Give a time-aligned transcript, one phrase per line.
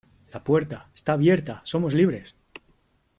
[0.33, 2.33] La puerta.¡ está abierta!¡ somos libres!